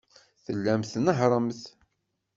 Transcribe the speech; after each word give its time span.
Tellamt 0.45 0.91
tnehhṛemt. 0.93 1.61